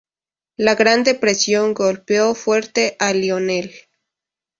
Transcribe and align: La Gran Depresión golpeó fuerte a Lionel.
La 0.57 0.73
Gran 0.73 1.03
Depresión 1.03 1.75
golpeó 1.75 2.33
fuerte 2.33 2.95
a 2.97 3.13
Lionel. 3.13 3.71